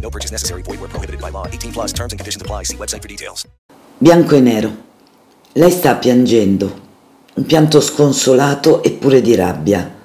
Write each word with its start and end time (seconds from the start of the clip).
No 0.00 0.10
purchase 0.10 0.32
necessary. 0.32 0.62
Void 0.62 0.80
where 0.80 0.88
prohibited 0.88 1.20
by 1.20 1.30
law. 1.30 1.46
18 1.46 1.72
plus 1.72 1.92
terms 1.92 2.12
and 2.12 2.18
conditions 2.18 2.42
apply. 2.42 2.64
See 2.64 2.76
website 2.76 3.02
for 3.02 3.08
details. 3.08 3.46
Bianco 3.98 4.36
e 4.36 4.40
nero. 4.40 4.76
Lei 5.52 5.70
sta 5.70 5.96
piangendo. 5.96 6.86
Un 7.34 7.44
pianto 7.44 7.80
sconsolato 7.80 8.82
eppure 8.82 9.20
di 9.20 9.34
rabbia. 9.34 9.96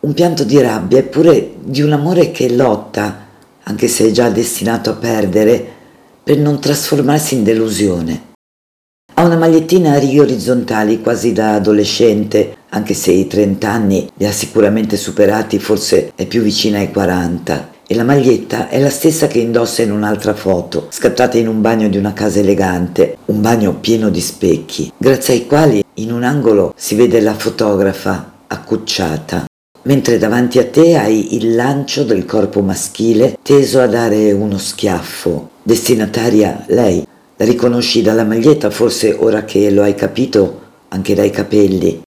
Un 0.00 0.14
pianto 0.14 0.44
di 0.44 0.60
rabbia 0.60 0.98
eppure 0.98 1.54
di 1.62 1.82
un 1.82 1.92
amore 1.92 2.30
che 2.30 2.50
lotta, 2.50 3.26
anche 3.64 3.88
se 3.88 4.08
è 4.08 4.10
già 4.10 4.30
destinato 4.30 4.90
a 4.90 4.94
perdere, 4.94 5.66
per 6.22 6.38
non 6.38 6.60
trasformarsi 6.60 7.34
in 7.34 7.44
delusione. 7.44 8.28
Ha 9.14 9.24
una 9.24 9.36
magliettina 9.36 9.92
a 9.92 9.98
righe 9.98 10.20
orizzontali 10.20 11.02
quasi 11.02 11.32
da 11.32 11.54
adolescente, 11.54 12.56
anche 12.70 12.94
se 12.94 13.12
i 13.12 13.26
30 13.26 13.70
anni 13.70 14.10
li 14.14 14.26
ha 14.26 14.32
sicuramente 14.32 14.96
superati, 14.96 15.58
forse 15.58 16.12
è 16.14 16.26
più 16.26 16.40
vicina 16.40 16.78
ai 16.78 16.90
40 16.90 17.78
e 17.90 17.96
la 17.96 18.04
maglietta 18.04 18.68
è 18.68 18.78
la 18.78 18.88
stessa 18.88 19.26
che 19.26 19.40
indossa 19.40 19.82
in 19.82 19.90
un'altra 19.90 20.32
foto, 20.32 20.86
scattata 20.90 21.38
in 21.38 21.48
un 21.48 21.60
bagno 21.60 21.88
di 21.88 21.96
una 21.96 22.12
casa 22.12 22.38
elegante, 22.38 23.16
un 23.24 23.40
bagno 23.40 23.78
pieno 23.80 24.10
di 24.10 24.20
specchi, 24.20 24.92
grazie 24.96 25.34
ai 25.34 25.46
quali 25.48 25.82
in 25.94 26.12
un 26.12 26.22
angolo 26.22 26.72
si 26.76 26.94
vede 26.94 27.20
la 27.20 27.34
fotografa 27.34 28.44
accucciata, 28.46 29.46
mentre 29.82 30.18
davanti 30.18 30.60
a 30.60 30.68
te 30.68 30.96
hai 30.96 31.34
il 31.34 31.56
lancio 31.56 32.04
del 32.04 32.24
corpo 32.26 32.62
maschile 32.62 33.36
teso 33.42 33.80
a 33.80 33.88
dare 33.88 34.30
uno 34.30 34.56
schiaffo. 34.56 35.50
Destinataria 35.60 36.66
lei. 36.68 37.04
La 37.36 37.44
riconosci 37.44 38.02
dalla 38.02 38.24
maglietta, 38.24 38.70
forse 38.70 39.16
ora 39.18 39.42
che 39.42 39.68
lo 39.72 39.82
hai 39.82 39.96
capito, 39.96 40.60
anche 40.90 41.16
dai 41.16 41.30
capelli. 41.30 42.02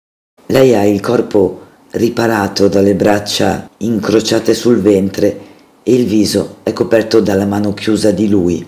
Lei 0.45 0.75
ha 0.75 0.85
il 0.85 1.01
corpo 1.01 1.59
riparato 1.91 2.69
dalle 2.69 2.95
braccia 2.95 3.69
incrociate 3.79 4.53
sul 4.53 4.79
ventre 4.79 5.51
e 5.83 5.93
il 5.93 6.05
viso 6.05 6.57
è 6.63 6.73
coperto 6.73 7.19
dalla 7.19 7.45
mano 7.45 7.73
chiusa 7.73 8.11
di 8.11 8.27
lui. 8.29 8.65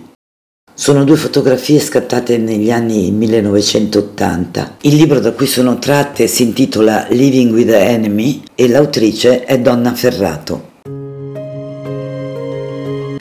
Sono 0.78 1.04
due 1.04 1.16
fotografie 1.16 1.80
scattate 1.80 2.36
negli 2.36 2.70
anni 2.70 3.10
1980. 3.10 4.76
Il 4.82 4.96
libro 4.96 5.20
da 5.20 5.32
cui 5.32 5.46
sono 5.46 5.78
tratte 5.78 6.26
si 6.26 6.42
intitola 6.42 7.06
Living 7.08 7.50
with 7.54 7.68
the 7.68 7.78
Enemy 7.78 8.42
e 8.54 8.68
l'autrice 8.68 9.44
è 9.44 9.58
Donna 9.58 9.94
Ferrato. 9.94 10.74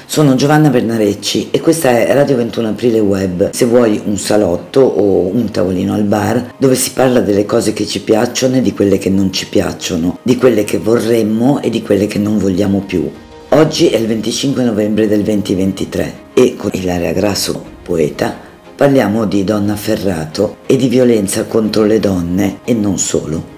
Sono 0.06 0.36
Giovanna 0.36 0.70
Bernarecci 0.70 1.50
e 1.52 1.60
questa 1.60 1.90
è 1.90 2.14
Radio 2.14 2.36
21 2.36 2.70
Aprile 2.70 3.00
Web. 3.00 3.50
Se 3.52 3.66
vuoi 3.66 4.02
un 4.06 4.18
salotto 4.18 4.82
o 4.82 5.28
un 5.28 5.50
tavolino 5.50 5.94
al 5.94 6.04
bar 6.04 6.56
dove 6.58 6.76
si 6.76 6.92
parla 6.92 7.22
delle 7.22 7.46
cose 7.46 7.74
che 7.74 7.86
ci 7.86 8.02
piacciono 8.02 8.58
e 8.58 8.62
di 8.62 8.74
quelle 8.74 8.98
che 8.98 9.10
non 9.10 9.32
ci 9.34 9.48
piacciono, 9.48 10.20
di 10.24 10.36
quelle 10.36 10.64
che 10.64 10.78
vorremmo 10.78 11.62
e 11.62 11.70
di 11.70 11.82
quelle 11.82 12.08
che 12.08 12.20
non 12.20 12.38
vogliamo 12.38 12.80
più. 12.86 13.10
Oggi 13.56 13.88
è 13.88 13.96
il 13.96 14.06
25 14.06 14.66
novembre 14.66 15.08
del 15.08 15.22
2023 15.22 16.14
e 16.34 16.56
con 16.58 16.72
Ilaria 16.74 17.14
Grasso, 17.14 17.64
poeta, 17.84 18.36
parliamo 18.76 19.24
di 19.24 19.46
Donna 19.46 19.78
Ferrato 19.78 20.58
e 20.66 20.76
di 20.76 20.90
violenza 20.90 21.46
contro 21.46 21.86
le 21.86 22.02
donne 22.02 22.60
e 22.66 22.74
non 22.74 22.98
solo. 22.98 23.54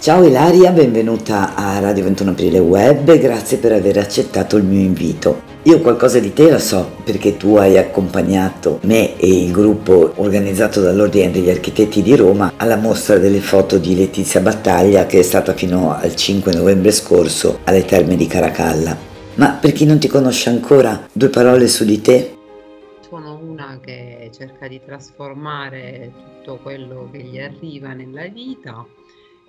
Ciao 0.00 0.24
Ilaria, 0.24 0.72
benvenuta 0.72 1.54
a 1.54 1.78
Radio 1.78 2.02
21 2.02 2.30
Aprile 2.32 2.58
Web 2.58 3.08
e 3.08 3.18
grazie 3.20 3.58
per 3.58 3.70
aver 3.70 3.98
accettato 3.98 4.56
il 4.56 4.64
mio 4.64 4.80
invito. 4.80 5.47
Io 5.64 5.80
qualcosa 5.80 6.20
di 6.20 6.32
te 6.32 6.48
la 6.48 6.60
so 6.60 6.92
perché 7.02 7.36
tu 7.36 7.56
hai 7.56 7.76
accompagnato 7.76 8.78
me 8.84 9.16
e 9.18 9.42
il 9.42 9.50
gruppo 9.50 10.12
organizzato 10.16 10.80
dall'Ordine 10.80 11.32
degli 11.32 11.50
Architetti 11.50 12.00
di 12.00 12.14
Roma 12.14 12.52
alla 12.56 12.76
mostra 12.76 13.18
delle 13.18 13.40
foto 13.40 13.76
di 13.76 13.96
Letizia 13.96 14.40
Battaglia 14.40 15.04
che 15.06 15.18
è 15.18 15.22
stata 15.22 15.54
fino 15.54 15.92
al 15.92 16.14
5 16.14 16.54
novembre 16.54 16.92
scorso 16.92 17.58
alle 17.64 17.84
Terme 17.84 18.14
di 18.14 18.28
Caracalla. 18.28 18.96
Ma 19.34 19.50
per 19.50 19.72
chi 19.72 19.84
non 19.84 19.98
ti 19.98 20.06
conosce 20.06 20.48
ancora, 20.48 21.06
due 21.12 21.28
parole 21.28 21.66
su 21.66 21.84
di 21.84 22.00
te? 22.00 22.36
Sono 23.08 23.40
una 23.42 23.80
che 23.84 24.30
cerca 24.32 24.68
di 24.68 24.80
trasformare 24.84 26.12
tutto 26.14 26.60
quello 26.62 27.08
che 27.10 27.18
gli 27.18 27.40
arriva 27.40 27.92
nella 27.94 28.28
vita 28.28 28.86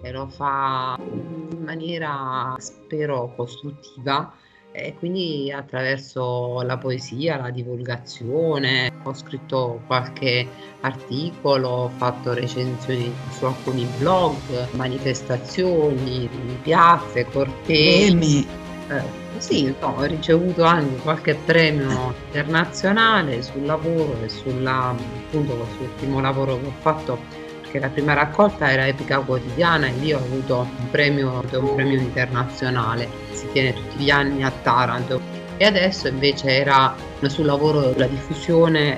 e 0.01 0.11
lo 0.11 0.27
fa 0.27 0.97
in 0.99 1.63
maniera, 1.63 2.55
spero, 2.57 3.31
costruttiva 3.35 4.33
e 4.71 4.93
quindi 4.97 5.51
attraverso 5.51 6.61
la 6.61 6.77
poesia, 6.77 7.37
la 7.37 7.49
divulgazione, 7.49 8.91
ho 9.03 9.13
scritto 9.13 9.81
qualche 9.87 10.47
articolo, 10.81 11.69
ho 11.69 11.89
fatto 11.89 12.33
recensioni 12.33 13.11
su 13.31 13.45
alcuni 13.45 13.87
blog, 13.97 14.35
manifestazioni, 14.71 16.29
piazze, 16.61 17.25
cortei. 17.25 18.47
Eh, 18.89 19.27
sì, 19.37 19.73
no, 19.79 19.95
ho 19.97 20.03
ricevuto 20.03 20.63
anche 20.63 21.01
qualche 21.01 21.35
premio 21.35 22.13
internazionale 22.25 23.41
sul 23.41 23.65
lavoro 23.65 24.17
e 24.23 24.29
sulla, 24.29 24.89
appunto 24.89 25.55
quest'ultimo 25.55 26.19
lavoro 26.19 26.59
che 26.59 26.65
ho 26.65 26.73
fatto 26.79 27.38
perché 27.69 27.79
la 27.79 27.89
prima 27.89 28.13
raccolta 28.13 28.71
era 28.71 28.87
Epica 28.87 29.19
Quotidiana 29.19 29.87
e 29.87 29.91
lì 29.91 30.11
ho 30.11 30.17
avuto 30.17 30.67
un 30.79 30.89
premio, 30.89 31.39
un 31.39 31.75
premio 31.75 31.99
internazionale, 31.99 33.07
si 33.31 33.47
tiene 33.51 33.73
tutti 33.73 34.03
gli 34.03 34.09
anni 34.09 34.43
a 34.43 34.51
Taranto 34.63 35.38
e 35.61 35.65
adesso 35.65 36.07
invece 36.07 36.61
era 36.61 36.95
sul 37.27 37.45
lavoro 37.45 37.91
sulla 37.91 38.07
diffusione 38.07 38.97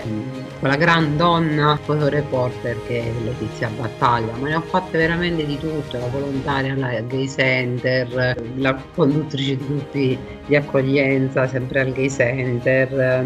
con 0.59 0.69
la 0.69 0.75
gran 0.75 1.17
donna 1.17 1.75
fotoreporter 1.83 2.77
che 2.85 2.99
è 2.99 3.11
Letizia 3.23 3.67
Battaglia, 3.75 4.31
ma 4.39 4.47
ne 4.47 4.55
ho 4.57 4.61
fatte 4.61 4.95
veramente 4.99 5.43
di 5.43 5.57
tutto, 5.57 5.97
la 5.97 6.05
volontaria 6.05 6.73
alla 6.73 7.01
Gay 7.01 7.27
Center, 7.27 8.35
la 8.57 8.79
conduttrice 8.93 9.57
di 9.57 9.65
gruppi 9.65 10.19
di 10.45 10.55
accoglienza 10.55 11.47
sempre 11.47 11.79
al 11.79 11.91
Gay 11.93 12.11
Center, 12.11 13.25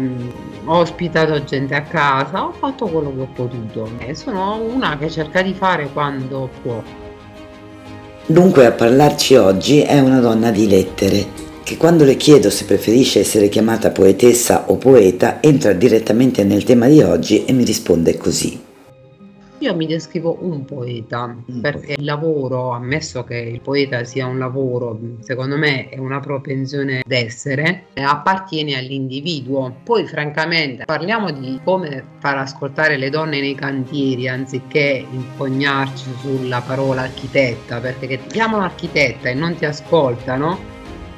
ho 0.64 0.78
ospitato 0.78 1.44
gente 1.44 1.74
a 1.74 1.82
casa, 1.82 2.46
ho 2.46 2.52
fatto 2.52 2.86
quello 2.86 3.14
che 3.14 3.20
ho 3.20 3.28
potuto. 3.34 3.90
E 3.98 4.14
sono 4.14 4.62
una 4.62 4.96
che 4.96 5.10
cerca 5.10 5.42
di 5.42 5.52
fare 5.52 5.90
quando 5.92 6.48
può. 6.62 6.82
Dunque 8.24 8.64
a 8.64 8.72
parlarci 8.72 9.34
oggi 9.34 9.82
è 9.82 10.00
una 10.00 10.20
donna 10.20 10.50
di 10.50 10.66
lettere 10.66 11.44
che 11.66 11.76
quando 11.76 12.04
le 12.04 12.16
chiedo 12.16 12.48
se 12.48 12.64
preferisce 12.64 13.18
essere 13.18 13.48
chiamata 13.48 13.90
poetessa 13.90 14.70
o 14.70 14.76
poeta 14.76 15.42
entra 15.42 15.72
direttamente 15.72 16.44
nel 16.44 16.62
tema 16.62 16.86
di 16.86 17.02
oggi 17.02 17.44
e 17.44 17.52
mi 17.52 17.64
risponde 17.64 18.16
così. 18.16 18.62
Io 19.58 19.74
mi 19.74 19.86
descrivo 19.86 20.38
un 20.42 20.64
poeta 20.64 21.24
Un 21.44 21.60
perché 21.60 21.78
poeta. 21.78 22.00
il 22.00 22.04
lavoro, 22.04 22.70
ammesso 22.70 23.24
che 23.24 23.38
il 23.38 23.60
poeta 23.62 24.04
sia 24.04 24.26
un 24.26 24.38
lavoro, 24.38 24.96
secondo 25.22 25.56
me 25.56 25.88
è 25.88 25.98
una 25.98 26.20
propensione 26.20 27.02
d'essere, 27.04 27.86
appartiene 27.94 28.76
all'individuo. 28.76 29.74
Poi 29.82 30.06
francamente 30.06 30.84
parliamo 30.84 31.32
di 31.32 31.58
come 31.64 32.04
far 32.20 32.36
ascoltare 32.36 32.96
le 32.96 33.10
donne 33.10 33.40
nei 33.40 33.56
cantieri 33.56 34.28
anziché 34.28 35.04
impegnarci 35.10 36.10
sulla 36.20 36.60
parola 36.60 37.02
architetta, 37.02 37.80
perché 37.80 38.06
che 38.06 38.18
ti 38.24 38.34
chiamano 38.34 38.62
architetta 38.62 39.30
e 39.30 39.34
non 39.34 39.56
ti 39.56 39.64
ascoltano, 39.64 40.74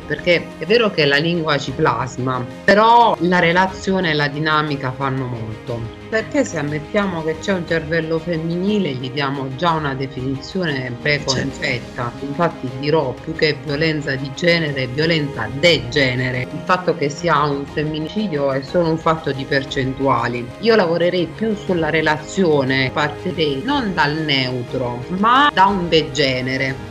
perché 0.08 0.46
è 0.56 0.64
vero 0.64 0.90
che 0.90 1.04
la 1.04 1.18
lingua 1.18 1.58
ci 1.58 1.70
plasma, 1.72 2.42
però 2.64 3.14
la 3.20 3.38
relazione 3.40 4.10
e 4.10 4.14
la 4.14 4.28
dinamica 4.28 4.90
fanno 4.90 5.26
molto. 5.26 5.96
Perché 6.08 6.42
se 6.46 6.56
ammettiamo 6.56 7.22
che 7.22 7.36
c'è 7.38 7.52
un 7.52 7.68
cervello 7.68 8.18
femminile 8.18 8.92
gli 8.92 9.10
diamo 9.10 9.54
già 9.56 9.72
una 9.72 9.94
definizione 9.94 10.90
preconcetta. 11.02 12.10
Certo. 12.10 12.24
Infatti 12.24 12.70
dirò 12.80 13.14
più 13.22 13.34
che 13.34 13.58
violenza 13.62 14.14
di 14.14 14.30
genere, 14.34 14.86
violenza 14.86 15.46
de 15.60 15.86
genere. 15.90 16.48
Il 16.50 16.62
fatto 16.64 16.96
che 16.96 17.10
sia 17.10 17.42
un 17.42 17.66
femminicidio 17.66 18.52
è 18.52 18.62
solo 18.62 18.88
un 18.88 18.96
fatto 18.96 19.32
di 19.32 19.44
percentuali. 19.44 20.48
Io 20.60 20.76
lavorerei 20.76 21.26
più 21.26 21.54
sulla 21.54 21.90
relazione, 21.90 22.90
partirei 22.90 23.60
non 23.62 23.92
dal 23.92 24.14
neutro, 24.14 25.04
ma 25.18 25.50
da 25.52 25.66
un 25.66 25.90
de 25.90 26.10
genere 26.12 26.87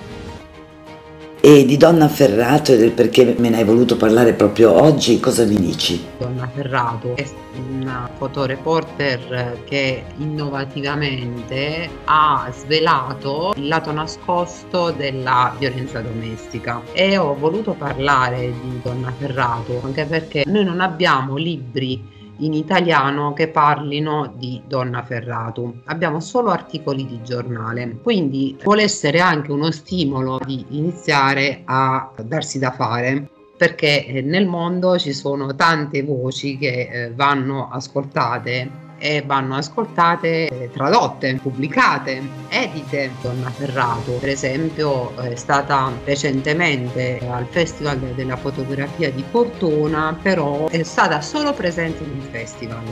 e 1.40 1.66
di 1.66 1.78
Donna 1.78 2.08
Ferrato 2.08 2.74
e 2.74 2.78
del 2.78 2.92
perché 2.92 3.36
me 3.38 3.50
ne 3.50 3.58
hai 3.58 3.64
voluto 3.64 3.96
parlare 3.96 4.34
proprio 4.34 4.72
oggi, 4.72 5.20
cosa 5.20 5.46
mi 5.46 5.56
dici? 5.56 6.04
Donna 6.18 6.50
Ferrato 6.54 7.16
è 7.16 7.26
una 7.70 8.10
fotoreporter 8.18 9.64
che 9.66 10.04
innovativamente 10.18 11.90
ha 12.06 12.50
svelato 12.52 13.54
il 13.56 13.68
lato 13.68 13.92
nascosto 13.92 14.92
della 14.92 15.56
violenza 15.58 16.02
domestica 16.02 16.82
e 16.94 17.18
ho 17.18 17.36
voluto 17.36 17.74
parlare 17.74 18.52
di 18.62 18.80
Donna 18.84 19.14
Ferrato 19.18 19.82
anche 19.84 20.06
perché 20.06 20.44
noi 20.46 20.66
non 20.66 20.82
abbiamo 20.82 21.36
libri 21.36 22.16
in 22.40 22.54
italiano 22.54 23.34
che 23.34 23.48
parlino 23.50 24.34
di 24.36 24.62
Donna 24.66 25.04
Ferratu. 25.04 25.82
Abbiamo 25.86 26.20
solo 26.20 26.50
articoli 26.50 27.06
di 27.06 27.22
giornale, 27.24 27.98
quindi 28.02 28.58
vuole 28.64 28.84
essere 28.84 29.20
anche 29.20 29.52
uno 29.52 29.72
stimolo 29.72 30.40
di 30.46 30.66
iniziare 30.70 31.62
a 31.66 32.12
darsi 32.24 32.60
da 32.60 32.72
fare 32.72 33.30
perché 33.58 34.06
eh, 34.06 34.22
nel 34.22 34.46
mondo 34.46 35.00
ci 35.00 35.14
sono 35.14 35.56
tante 35.56 36.04
voci 36.04 36.58
che 36.58 36.90
eh, 36.92 37.12
vanno 37.14 37.70
ascoltate 37.70 38.86
e 38.98 39.24
vanno 39.26 39.56
ascoltate, 39.56 40.48
eh, 40.48 40.70
tradotte, 40.72 41.40
pubblicate, 41.42 42.22
edite. 42.50 43.12
Donna 43.22 43.50
Ferrato, 43.50 44.14
per 44.14 44.30
esempio, 44.30 45.16
è 45.18 45.36
stata 45.36 45.92
recentemente 46.04 47.20
al 47.30 47.46
Festival 47.50 47.98
della 48.16 48.38
fotografia 48.38 49.12
di 49.12 49.24
Cortona, 49.32 50.18
però 50.22 50.68
è 50.68 50.84
stata 50.84 51.22
solo 51.22 51.54
presente 51.54 52.04
in 52.04 52.12
un 52.12 52.22
festival. 52.32 52.84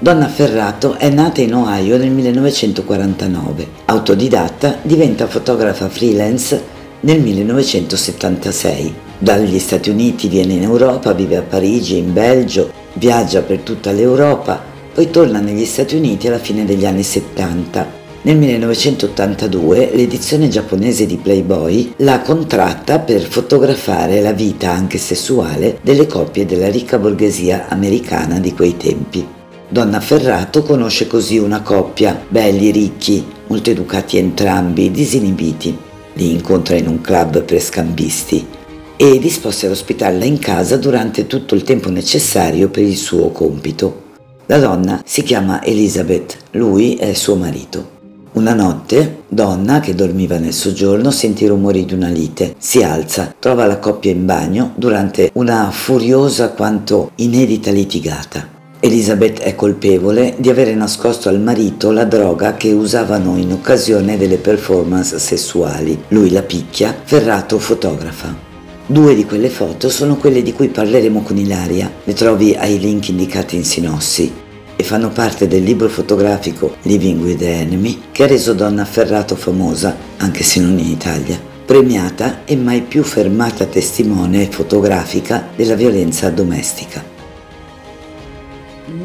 Donna 0.00 0.28
Ferrato 0.28 0.94
è 0.94 1.08
nata 1.08 1.40
in 1.40 1.54
Ohio 1.54 1.96
nel 1.96 2.10
1949. 2.10 3.66
Autodidatta, 3.86 4.78
diventa 4.82 5.26
fotografa 5.26 5.88
freelance 5.88 6.76
nel 7.00 7.20
1976. 7.20 8.94
Dagli 9.18 9.58
Stati 9.58 9.90
Uniti 9.90 10.28
viene 10.28 10.52
in 10.52 10.62
Europa, 10.62 11.12
vive 11.12 11.38
a 11.38 11.42
Parigi, 11.42 11.98
in 11.98 12.12
Belgio, 12.12 12.70
viaggia 12.98 13.42
per 13.42 13.60
tutta 13.60 13.92
l'Europa, 13.92 14.60
poi 14.92 15.10
torna 15.10 15.38
negli 15.38 15.64
Stati 15.64 15.96
Uniti 15.96 16.26
alla 16.26 16.38
fine 16.38 16.64
degli 16.64 16.84
anni 16.84 17.02
70. 17.02 17.96
Nel 18.22 18.36
1982 18.36 19.92
l'edizione 19.94 20.48
giapponese 20.48 21.06
di 21.06 21.16
Playboy 21.16 21.94
l'ha 21.98 22.20
contratta 22.20 22.98
per 22.98 23.22
fotografare 23.22 24.20
la 24.20 24.32
vita 24.32 24.70
anche 24.70 24.98
sessuale 24.98 25.78
delle 25.82 26.06
coppie 26.06 26.44
della 26.44 26.68
ricca 26.68 26.98
borghesia 26.98 27.68
americana 27.68 28.40
di 28.40 28.52
quei 28.52 28.76
tempi. 28.76 29.26
Donna 29.68 30.00
Ferrato 30.00 30.62
conosce 30.62 31.06
così 31.06 31.38
una 31.38 31.62
coppia, 31.62 32.20
belli, 32.28 32.70
ricchi, 32.70 33.24
molto 33.46 33.70
educati 33.70 34.18
entrambi, 34.18 34.90
disinibiti. 34.90 35.76
Li 36.14 36.32
incontra 36.32 36.74
in 36.74 36.88
un 36.88 37.00
club 37.00 37.42
per 37.42 37.60
scambisti 37.60 38.56
e 39.00 39.20
disposti 39.20 39.64
ad 39.64 39.70
ospitarla 39.70 40.24
in 40.24 40.40
casa 40.40 40.76
durante 40.76 41.28
tutto 41.28 41.54
il 41.54 41.62
tempo 41.62 41.88
necessario 41.88 42.68
per 42.68 42.82
il 42.82 42.96
suo 42.96 43.30
compito. 43.30 44.06
La 44.46 44.58
donna 44.58 45.02
si 45.04 45.22
chiama 45.22 45.62
Elizabeth, 45.62 46.36
lui 46.52 46.96
è 46.96 47.12
suo 47.12 47.36
marito. 47.36 47.96
Una 48.32 48.54
notte, 48.54 49.22
donna 49.28 49.78
che 49.78 49.94
dormiva 49.94 50.38
nel 50.38 50.52
soggiorno 50.52 51.12
sentì 51.12 51.44
i 51.44 51.46
rumori 51.46 51.84
di 51.84 51.94
una 51.94 52.08
lite. 52.08 52.56
Si 52.58 52.82
alza, 52.82 53.34
trova 53.38 53.66
la 53.66 53.78
coppia 53.78 54.10
in 54.10 54.26
bagno 54.26 54.72
durante 54.74 55.30
una 55.34 55.70
furiosa 55.70 56.50
quanto 56.50 57.12
inedita 57.16 57.70
litigata. 57.70 58.48
Elizabeth 58.80 59.40
è 59.40 59.54
colpevole 59.54 60.34
di 60.38 60.50
avere 60.50 60.74
nascosto 60.74 61.28
al 61.28 61.40
marito 61.40 61.92
la 61.92 62.04
droga 62.04 62.54
che 62.54 62.72
usavano 62.72 63.36
in 63.36 63.52
occasione 63.52 64.16
delle 64.16 64.38
performance 64.38 65.18
sessuali. 65.20 66.02
Lui 66.08 66.30
la 66.30 66.42
picchia, 66.42 66.96
Ferrato 67.04 67.58
fotografa. 67.58 68.47
Due 68.90 69.14
di 69.14 69.26
quelle 69.26 69.50
foto 69.50 69.90
sono 69.90 70.16
quelle 70.16 70.40
di 70.40 70.54
cui 70.54 70.68
parleremo 70.68 71.20
con 71.20 71.36
Ilaria, 71.36 71.92
le 72.04 72.14
trovi 72.14 72.54
ai 72.54 72.78
link 72.78 73.10
indicati 73.10 73.54
in 73.54 73.62
sinossi 73.62 74.32
e 74.74 74.82
fanno 74.82 75.10
parte 75.10 75.46
del 75.46 75.62
libro 75.62 75.90
fotografico 75.90 76.74
Living 76.84 77.20
with 77.20 77.36
the 77.36 77.52
Enemy 77.52 78.04
che 78.12 78.22
ha 78.22 78.26
reso 78.26 78.54
Donna 78.54 78.86
Ferrato 78.86 79.36
famosa, 79.36 79.94
anche 80.16 80.42
se 80.42 80.60
non 80.60 80.78
in 80.78 80.86
Italia, 80.86 81.38
premiata 81.66 82.46
e 82.46 82.56
mai 82.56 82.80
più 82.80 83.02
fermata 83.02 83.66
testimone 83.66 84.46
fotografica 84.46 85.48
della 85.54 85.74
violenza 85.74 86.30
domestica. 86.30 87.04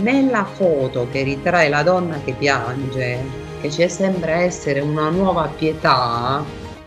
Nella 0.01 0.45
foto 0.45 1.09
che 1.11 1.23
ritrae 1.23 1.67
la 1.67 1.83
donna 1.83 2.21
che 2.23 2.33
piange, 2.39 3.19
che 3.59 3.69
ci 3.69 3.89
sembra 3.89 4.35
essere 4.35 4.79
una 4.79 5.09
nuova 5.09 5.51
pietà, 5.53 6.41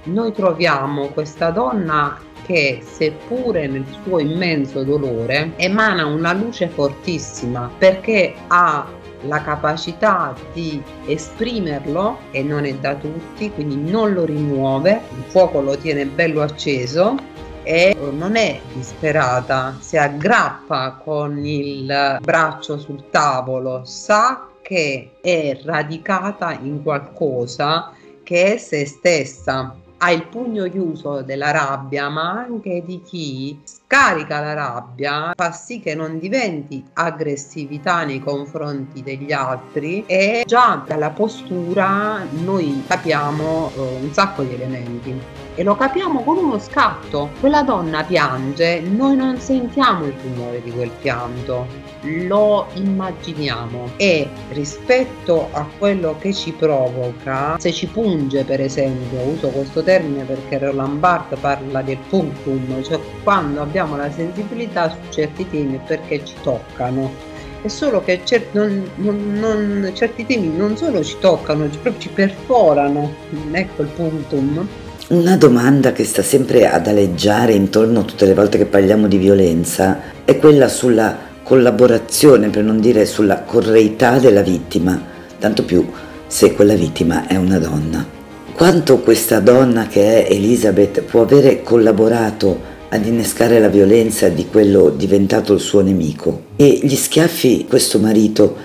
noi 0.04 0.32
troviamo 0.32 1.08
questa 1.08 1.50
donna 1.50 2.20
che 2.46 2.80
seppure 2.80 3.66
nel 3.66 3.84
suo 4.02 4.20
immenso 4.20 4.84
dolore 4.84 5.52
emana 5.56 6.06
una 6.06 6.32
luce 6.32 6.68
fortissima 6.68 7.68
perché 7.76 8.34
ha 8.46 8.86
la 9.22 9.42
capacità 9.42 10.34
di 10.52 10.80
esprimerlo 11.06 12.18
e 12.30 12.42
non 12.42 12.64
è 12.64 12.74
da 12.74 12.94
tutti, 12.94 13.50
quindi 13.50 13.90
non 13.90 14.12
lo 14.12 14.24
rimuove, 14.24 15.00
il 15.16 15.24
fuoco 15.26 15.60
lo 15.60 15.76
tiene 15.76 16.06
bello 16.06 16.42
acceso 16.42 17.16
e 17.64 17.96
non 18.12 18.36
è 18.36 18.60
disperata, 18.74 19.76
si 19.80 19.96
aggrappa 19.96 21.00
con 21.02 21.44
il 21.44 22.18
braccio 22.20 22.78
sul 22.78 23.10
tavolo, 23.10 23.80
sa 23.84 24.46
che 24.62 25.12
è 25.20 25.58
radicata 25.64 26.56
in 26.62 26.82
qualcosa 26.84 27.92
che 28.22 28.54
è 28.54 28.56
se 28.58 28.86
stessa 28.86 29.74
ha 29.98 30.10
il 30.10 30.26
pugno 30.26 30.64
chiuso 30.64 31.22
della 31.22 31.50
rabbia, 31.50 32.08
ma 32.08 32.32
anche 32.32 32.82
di 32.84 33.00
chi 33.02 33.58
scarica 33.64 34.40
la 34.40 34.52
rabbia, 34.52 35.32
fa 35.34 35.52
sì 35.52 35.80
che 35.80 35.94
non 35.94 36.18
diventi 36.18 36.84
aggressività 36.92 38.04
nei 38.04 38.20
confronti 38.20 39.02
degli 39.02 39.32
altri. 39.32 40.04
E 40.06 40.42
già 40.46 40.82
dalla 40.86 41.10
postura 41.10 42.24
noi 42.30 42.84
capiamo 42.86 43.70
eh, 43.74 43.80
un 44.02 44.12
sacco 44.12 44.42
di 44.42 44.54
elementi. 44.54 45.18
E 45.54 45.62
lo 45.62 45.74
capiamo 45.74 46.22
con 46.22 46.36
uno 46.36 46.58
scatto. 46.58 47.30
Quella 47.40 47.62
donna 47.62 48.04
piange, 48.04 48.80
noi 48.80 49.16
non 49.16 49.38
sentiamo 49.38 50.04
il 50.04 50.14
rumore 50.22 50.62
di 50.62 50.70
quel 50.70 50.90
pianto, 51.00 51.85
lo 52.26 52.66
immaginiamo. 52.74 53.90
E 53.96 54.28
rispetto 54.50 55.48
a 55.52 55.66
quello 55.78 56.16
che 56.18 56.32
ci 56.32 56.52
provoca, 56.52 57.56
se 57.58 57.72
ci 57.72 57.86
punge 57.86 58.44
per 58.44 58.60
esempio, 58.60 59.20
uso 59.20 59.48
questo 59.48 59.82
termine 59.82 60.24
perché 60.24 60.58
Roland 60.58 60.98
Barthes 60.98 61.38
parla 61.40 61.82
del 61.82 61.98
punctum, 62.08 62.82
cioè 62.82 62.98
quando 63.22 63.60
abbiamo 63.60 63.96
la 63.96 64.10
sensibilità 64.10 64.90
su 64.90 64.96
certi 65.10 65.48
temi 65.48 65.80
perché 65.84 66.24
ci 66.24 66.34
toccano. 66.42 67.34
È 67.62 67.68
solo 67.68 68.02
che 68.02 68.20
cer- 68.22 68.52
non, 68.52 68.88
non, 68.96 69.38
non, 69.38 69.90
certi 69.94 70.24
temi 70.24 70.54
non 70.54 70.76
solo 70.76 71.02
ci 71.02 71.16
toccano, 71.18 71.66
proprio 71.66 71.94
ci 71.98 72.08
perforano, 72.08 73.12
ecco 73.50 73.82
il 73.82 73.88
punctum. 73.88 74.68
Una 75.08 75.36
domanda 75.36 75.92
che 75.92 76.04
sta 76.04 76.22
sempre 76.22 76.68
ad 76.68 76.88
aleggiare 76.88 77.52
intorno 77.52 78.04
tutte 78.04 78.26
le 78.26 78.34
volte 78.34 78.58
che 78.58 78.66
parliamo 78.66 79.06
di 79.06 79.16
violenza 79.16 80.00
è 80.24 80.36
quella 80.36 80.66
sulla 80.66 81.25
collaborazione, 81.46 82.48
per 82.48 82.64
non 82.64 82.80
dire 82.80 83.06
sulla 83.06 83.42
correità 83.42 84.18
della 84.18 84.42
vittima, 84.42 85.00
tanto 85.38 85.62
più 85.62 85.88
se 86.26 86.52
quella 86.54 86.74
vittima 86.74 87.28
è 87.28 87.36
una 87.36 87.58
donna. 87.58 88.04
Quanto 88.52 88.98
questa 88.98 89.38
donna 89.38 89.86
che 89.86 90.24
è 90.26 90.32
Elizabeth 90.32 91.02
può 91.02 91.22
avere 91.22 91.62
collaborato 91.62 92.74
ad 92.88 93.06
innescare 93.06 93.60
la 93.60 93.68
violenza 93.68 94.28
di 94.28 94.48
quello 94.48 94.90
diventato 94.90 95.52
il 95.52 95.60
suo 95.60 95.82
nemico 95.82 96.46
e 96.56 96.80
gli 96.82 96.96
schiaffi 96.96 97.66
questo 97.68 98.00
marito 98.00 98.56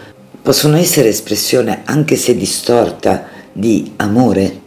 possono 0.42 0.76
essere 0.76 1.10
espressione 1.10 1.82
anche 1.86 2.16
se 2.16 2.36
distorta 2.36 3.26
di 3.54 3.94
amore 3.98 4.61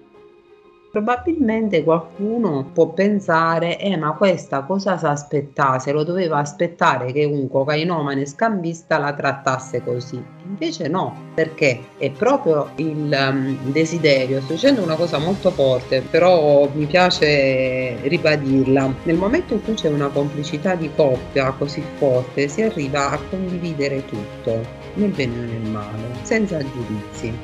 Probabilmente 0.95 1.83
qualcuno 1.83 2.71
può 2.73 2.91
pensare, 2.91 3.81
eh 3.81 3.97
ma 3.97 4.13
questa 4.13 4.63
cosa 4.63 4.97
si 4.97 5.07
aspettasse, 5.07 5.91
lo 5.91 6.05
doveva 6.05 6.39
aspettare 6.39 7.11
che 7.11 7.25
un 7.25 7.49
cocainomane 7.49 8.25
scambista 8.25 8.99
la 8.99 9.13
trattasse 9.13 9.83
così. 9.83 10.23
Invece 10.47 10.87
no, 10.87 11.33
perché 11.35 11.81
è 11.99 12.13
proprio 12.13 12.69
il 12.77 13.13
um, 13.13 13.73
desiderio, 13.73 14.41
sto 14.43 14.53
dicendo 14.53 14.85
una 14.85 14.95
cosa 14.95 15.19
molto 15.19 15.51
forte, 15.51 16.01
però 16.01 16.71
mi 16.73 16.87
piace 16.87 17.97
ribadirla. 18.03 18.95
Nel 19.03 19.17
momento 19.17 19.55
in 19.55 19.65
cui 19.65 19.75
c'è 19.75 19.89
una 19.89 20.11
complicità 20.11 20.77
di 20.77 20.89
coppia 20.95 21.51
così 21.59 21.83
forte, 21.97 22.47
si 22.47 22.63
arriva 22.63 23.11
a 23.11 23.19
condividere 23.31 24.05
tutto, 24.05 24.65
nel 24.95 25.11
bene 25.11 25.35
e 25.35 25.47
nel 25.59 25.71
male, 25.73 26.05
senza 26.23 26.59
giudizi. 26.59 27.37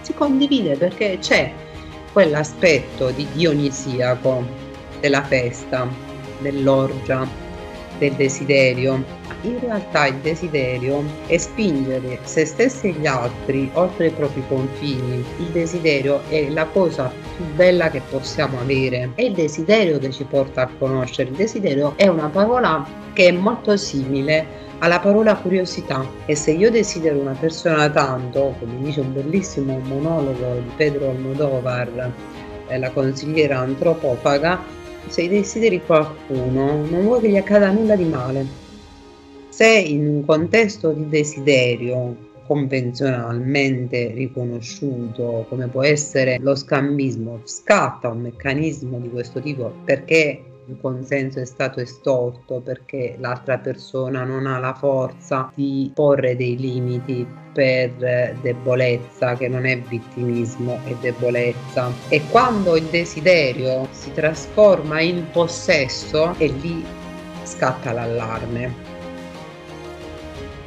Si 0.00 0.14
condivide 0.14 0.76
perché 0.76 1.18
c'è 1.18 1.52
quell'aspetto 2.14 3.10
di 3.10 3.26
dionisiaco 3.32 4.46
della 5.00 5.24
festa, 5.24 5.86
dell'orgia, 6.38 7.28
del 7.98 8.12
desiderio. 8.12 9.04
In 9.42 9.58
realtà 9.58 10.06
il 10.06 10.16
desiderio 10.18 11.04
è 11.26 11.36
spingere 11.36 12.20
se 12.22 12.44
stessi 12.46 12.88
e 12.88 12.92
gli 12.92 13.06
altri 13.06 13.68
oltre 13.74 14.06
i 14.06 14.10
propri 14.10 14.42
confini. 14.48 15.24
Il 15.38 15.46
desiderio 15.52 16.22
è 16.28 16.48
la 16.50 16.66
cosa 16.66 17.12
più 17.36 17.44
bella 17.56 17.90
che 17.90 18.00
possiamo 18.08 18.60
avere. 18.60 19.10
È 19.16 19.22
il 19.22 19.34
desiderio 19.34 19.98
che 19.98 20.12
ci 20.12 20.24
porta 20.24 20.62
a 20.62 20.70
conoscere. 20.78 21.30
Il 21.30 21.36
desiderio 21.36 21.94
è 21.96 22.06
una 22.06 22.28
parola 22.28 22.86
che 23.12 23.26
è 23.28 23.32
molto 23.32 23.76
simile 23.76 24.62
alla 24.84 25.00
parola 25.00 25.34
curiosità 25.34 26.06
e 26.26 26.36
se 26.36 26.50
io 26.50 26.70
desidero 26.70 27.18
una 27.18 27.32
persona 27.32 27.88
tanto, 27.88 28.54
come 28.58 28.82
dice 28.82 29.00
un 29.00 29.14
bellissimo 29.14 29.78
monologo 29.78 30.56
di 30.56 30.70
Pedro 30.76 31.08
Almodovar, 31.08 32.12
eh, 32.68 32.78
la 32.78 32.90
consigliera 32.90 33.60
antropofaga, 33.60 34.60
se 35.06 35.26
desideri 35.26 35.80
qualcuno 35.86 36.84
non 36.84 37.02
vuoi 37.02 37.22
che 37.22 37.30
gli 37.30 37.36
accada 37.38 37.70
nulla 37.70 37.96
di 37.96 38.04
male. 38.04 38.46
Se 39.48 39.66
in 39.66 40.06
un 40.06 40.24
contesto 40.26 40.90
di 40.90 41.08
desiderio 41.08 42.32
convenzionalmente 42.46 44.12
riconosciuto 44.14 45.46
come 45.48 45.66
può 45.68 45.82
essere 45.82 46.36
lo 46.40 46.54
scambismo 46.54 47.40
scatta 47.44 48.10
un 48.10 48.20
meccanismo 48.20 48.98
di 48.98 49.08
questo 49.08 49.40
tipo 49.40 49.72
perché 49.82 50.42
il 50.66 50.78
consenso 50.80 51.40
è 51.40 51.44
stato 51.44 51.80
estorto 51.80 52.60
perché 52.60 53.16
l'altra 53.18 53.58
persona 53.58 54.24
non 54.24 54.46
ha 54.46 54.58
la 54.58 54.74
forza 54.74 55.50
di 55.54 55.90
porre 55.94 56.36
dei 56.36 56.56
limiti 56.56 57.26
per 57.52 58.36
debolezza 58.40 59.34
che 59.36 59.48
non 59.48 59.64
è 59.64 59.78
vittimismo 59.78 60.80
è 60.84 60.94
debolezza. 61.00 61.90
E 62.08 62.22
quando 62.30 62.76
il 62.76 62.84
desiderio 62.84 63.86
si 63.92 64.12
trasforma 64.12 65.00
in 65.00 65.26
possesso 65.30 66.34
e 66.38 66.46
lì 66.48 66.84
scatta 67.44 67.92
l'allarme 67.92 68.83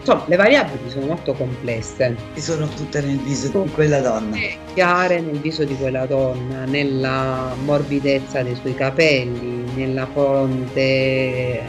insomma, 0.07 0.23
le 0.27 0.35
variabili 0.37 0.89
sono 0.89 1.05
molto 1.07 1.33
complesse. 1.33 2.15
E 2.33 2.41
sono 2.41 2.67
tutte 2.69 3.01
nel 3.01 3.17
viso 3.17 3.49
di 3.49 3.69
quella 3.71 3.99
donna. 3.99 4.37
Chiare 4.73 5.19
nel 5.19 5.39
viso 5.39 5.65
di 5.65 5.75
quella 5.75 6.05
donna, 6.05 6.63
nella 6.65 7.53
morbidezza 7.65 8.41
dei 8.41 8.55
suoi 8.55 8.73
capelli, 8.73 9.65
nella 9.75 10.07
fronte 10.11 11.61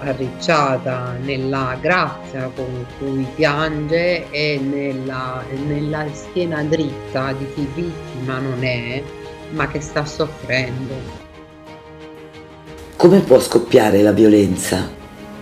arricciata, 0.00 1.16
nella 1.22 1.78
grazia 1.80 2.50
con 2.54 2.86
cui 2.98 3.26
piange 3.34 4.30
e 4.30 4.60
nella, 4.62 5.42
nella 5.66 6.06
schiena 6.12 6.62
dritta 6.62 7.32
di 7.32 7.46
chi 7.54 7.66
vittima 7.74 8.38
non 8.38 8.62
è, 8.62 9.02
ma 9.50 9.66
che 9.68 9.80
sta 9.80 10.04
soffrendo. 10.04 11.24
Come 12.96 13.20
può 13.20 13.40
scoppiare 13.40 14.02
la 14.02 14.12
violenza? 14.12 14.95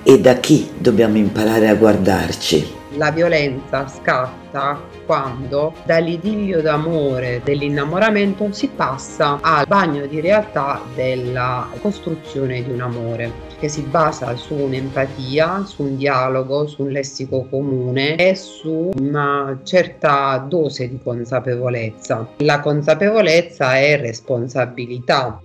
E 0.05 0.21
da 0.21 0.35
chi 0.35 0.71
dobbiamo 0.79 1.17
imparare 1.17 1.69
a 1.69 1.75
guardarci. 1.75 2.83
La 2.97 3.11
violenza 3.11 3.89
scatta 3.89 4.81
quando 5.05 5.75
dall'idillio 5.85 6.63
d'amore, 6.63 7.41
dell'innamoramento, 7.43 8.53
si 8.53 8.69
passa 8.69 9.39
al 9.41 9.67
bagno 9.67 10.07
di 10.07 10.21
realtà 10.21 10.81
della 10.95 11.69
costruzione 11.81 12.63
di 12.63 12.71
un 12.71 12.81
amore 12.81 13.33
che 13.59 13.69
si 13.69 13.83
basa 13.83 14.37
su 14.37 14.55
un'empatia, 14.55 15.65
su 15.65 15.83
un 15.83 15.97
dialogo, 15.97 16.67
su 16.67 16.83
un 16.83 16.91
lessico 16.91 17.47
comune 17.49 18.17
e 18.17 18.35
su 18.35 18.91
una 18.99 19.59
certa 19.63 20.45
dose 20.47 20.89
di 20.89 21.01
consapevolezza. 21.03 22.29
La 22.39 22.61
consapevolezza 22.61 23.77
è 23.79 23.99
responsabilità 23.99 25.41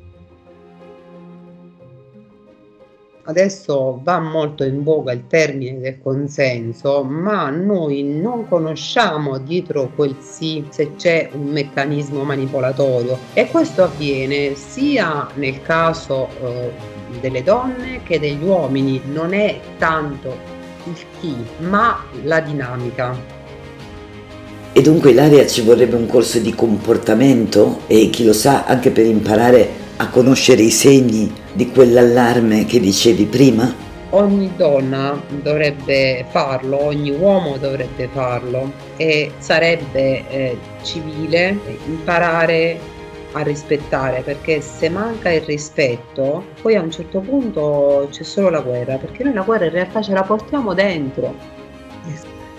adesso 3.29 3.99
va 4.03 4.19
molto 4.19 4.63
in 4.63 4.83
voga 4.83 5.11
il 5.11 5.27
termine 5.27 5.79
del 5.79 5.99
consenso, 6.01 7.03
ma 7.03 7.49
noi 7.51 8.03
non 8.03 8.47
conosciamo 8.47 9.37
dietro 9.37 9.91
quel 9.95 10.15
sì 10.19 10.65
se 10.69 10.95
c'è 10.95 11.29
un 11.33 11.45
meccanismo 11.45 12.23
manipolatorio. 12.23 13.17
E 13.33 13.47
questo 13.47 13.83
avviene 13.83 14.55
sia 14.55 15.27
nel 15.35 15.61
caso 15.61 16.27
eh, 16.41 16.71
delle 17.21 17.43
donne 17.43 18.01
che 18.03 18.19
degli 18.19 18.43
uomini, 18.43 18.99
non 19.11 19.33
è 19.33 19.59
tanto 19.77 20.35
il 20.85 20.95
chi, 21.19 21.35
ma 21.59 22.03
la 22.23 22.39
dinamica. 22.39 23.37
E 24.71 24.81
dunque 24.81 25.11
Ilaria 25.11 25.45
ci 25.45 25.61
vorrebbe 25.61 25.95
un 25.95 26.07
corso 26.07 26.39
di 26.39 26.55
comportamento? 26.55 27.81
E 27.85 28.09
chi 28.09 28.23
lo 28.23 28.33
sa 28.33 28.65
anche 28.65 28.89
per 28.89 29.05
imparare 29.05 29.78
a 30.01 30.09
conoscere 30.09 30.61
i 30.61 30.69
segni 30.69 31.31
di 31.51 31.71
quell'allarme 31.71 32.65
che 32.65 32.79
dicevi 32.79 33.25
prima? 33.25 33.87
Ogni 34.11 34.49
donna 34.55 35.21
dovrebbe 35.41 36.25
farlo, 36.29 36.85
ogni 36.85 37.11
uomo 37.11 37.57
dovrebbe 37.57 38.07
farlo 38.11 38.71
e 38.95 39.31
sarebbe 39.39 40.27
eh, 40.29 40.57
civile 40.83 41.59
imparare 41.85 42.79
a 43.33 43.41
rispettare 43.41 44.21
perché 44.21 44.61
se 44.61 44.89
manca 44.89 45.29
il 45.31 45.41
rispetto 45.41 46.45
poi 46.61 46.75
a 46.75 46.81
un 46.81 46.89
certo 46.89 47.19
punto 47.19 48.07
c'è 48.09 48.23
solo 48.23 48.49
la 48.49 48.61
guerra 48.61 48.95
perché 48.95 49.23
noi 49.23 49.33
la 49.33 49.43
guerra 49.43 49.65
in 49.65 49.71
realtà 49.71 50.01
ce 50.01 50.13
la 50.13 50.23
portiamo 50.23 50.73
dentro 50.73 51.35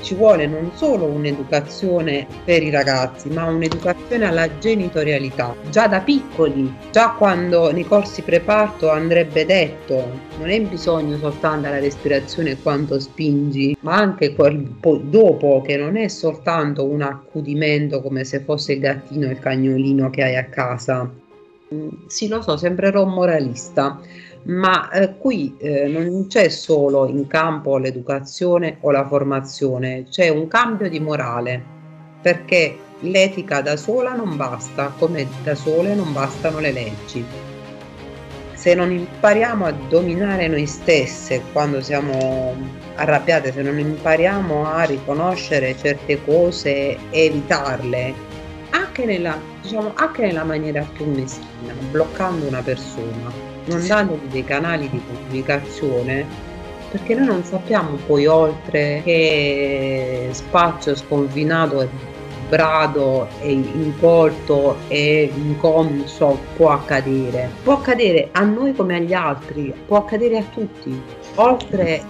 ci 0.02 0.14
vuole 0.14 0.46
non 0.46 0.70
solo 0.74 1.04
un'educazione 1.04 2.26
per 2.44 2.62
i 2.62 2.70
ragazzi, 2.70 3.28
ma 3.28 3.44
un'educazione 3.44 4.24
alla 4.24 4.58
genitorialità. 4.58 5.54
Già 5.70 5.86
da 5.86 6.00
piccoli, 6.00 6.72
già 6.90 7.10
quando 7.10 7.70
nei 7.72 7.84
corsi 7.84 8.22
preparto 8.22 8.90
andrebbe 8.90 9.44
detto, 9.44 10.28
non 10.38 10.48
è 10.48 10.60
bisogno 10.60 11.18
soltanto 11.18 11.62
della 11.62 11.78
respirazione 11.78 12.60
quanto 12.60 12.98
spingi, 12.98 13.76
ma 13.80 13.96
anche 13.96 14.34
quel 14.34 14.62
dopo 15.02 15.62
che 15.62 15.76
non 15.76 15.96
è 15.96 16.08
soltanto 16.08 16.84
un 16.84 17.02
accudimento 17.02 18.00
come 18.00 18.24
se 18.24 18.40
fosse 18.40 18.74
il 18.74 18.80
gattino 18.80 19.26
e 19.26 19.32
il 19.32 19.38
cagnolino 19.38 20.10
che 20.10 20.22
hai 20.22 20.36
a 20.36 20.44
casa. 20.44 21.10
Mm, 21.72 21.88
sì, 22.06 22.28
lo 22.28 22.42
so, 22.42 22.56
sembrerò 22.56 23.04
moralista 23.04 24.00
ma 24.44 24.90
eh, 24.90 25.16
qui 25.18 25.56
eh, 25.58 25.86
non 25.86 26.26
c'è 26.28 26.48
solo 26.48 27.06
in 27.06 27.26
campo 27.26 27.76
l'educazione 27.76 28.78
o 28.80 28.90
la 28.90 29.06
formazione, 29.06 30.06
c'è 30.08 30.28
un 30.28 30.48
cambio 30.48 30.88
di 30.88 30.98
morale, 30.98 31.62
perché 32.22 32.78
l'etica 33.00 33.60
da 33.60 33.76
sola 33.76 34.14
non 34.14 34.36
basta, 34.36 34.92
come 34.98 35.26
da 35.42 35.54
sole 35.54 35.94
non 35.94 36.12
bastano 36.12 36.58
le 36.58 36.72
leggi. 36.72 37.24
Se 38.54 38.74
non 38.74 38.90
impariamo 38.92 39.64
a 39.64 39.72
dominare 39.72 40.46
noi 40.46 40.66
stesse 40.66 41.42
quando 41.52 41.80
siamo 41.80 42.54
arrabbiate, 42.96 43.52
se 43.52 43.62
non 43.62 43.78
impariamo 43.78 44.66
a 44.66 44.82
riconoscere 44.84 45.76
certe 45.78 46.22
cose 46.24 46.98
e 47.10 47.24
evitarle, 47.24 48.12
anche 48.70 49.04
nella, 49.06 49.38
diciamo, 49.62 49.92
anche 49.94 50.26
nella 50.26 50.44
maniera 50.44 50.86
più 50.92 51.06
meschina, 51.06 51.72
bloccando 51.90 52.46
una 52.46 52.60
persona, 52.60 53.49
non 53.66 53.86
dandogli 53.86 54.26
dei 54.30 54.44
canali 54.44 54.88
di 54.88 55.00
comunicazione 55.06 56.48
perché 56.90 57.14
noi 57.14 57.26
non 57.26 57.44
sappiamo 57.44 57.96
poi 58.06 58.26
oltre 58.26 59.00
che 59.04 60.28
spazio 60.32 60.96
sconfinato 60.96 61.82
e 61.82 61.88
brado 62.48 63.28
e 63.40 63.52
incolto 63.52 64.76
e 64.88 65.30
inconscio 65.32 66.36
può 66.56 66.70
accadere. 66.70 67.48
Può 67.62 67.74
accadere 67.74 68.30
a 68.32 68.42
noi 68.42 68.74
come 68.74 68.96
agli 68.96 69.12
altri, 69.12 69.72
può 69.86 69.98
accadere 69.98 70.38
a 70.38 70.44
tutti. 70.52 71.00
Oltre 71.36 72.02